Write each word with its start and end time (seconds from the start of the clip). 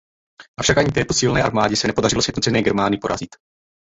Avšak 0.59 0.77
ani 0.77 0.91
takto 0.91 1.13
silné 1.13 1.43
armádě 1.43 1.75
se 1.75 1.87
nepodařilo 1.87 2.21
sjednocené 2.21 2.61
Germány 2.61 2.97
porazit. 2.97 3.35